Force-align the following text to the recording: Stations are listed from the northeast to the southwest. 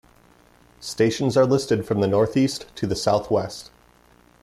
Stations 0.79 1.37
are 1.37 1.45
listed 1.45 1.85
from 1.85 2.01
the 2.01 2.07
northeast 2.07 2.65
to 2.75 2.87
the 2.87 2.95
southwest. 2.95 3.69